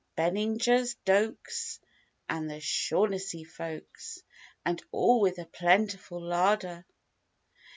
[0.17, 1.79] Benningers, Doaks
[2.27, 4.23] and the Shaughnessy folks.
[4.65, 6.87] And all with a plentiful larder.